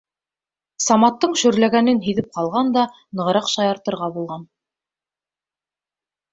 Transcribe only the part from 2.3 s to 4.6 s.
ҡалған да нығыраҡ шаяртырға булған.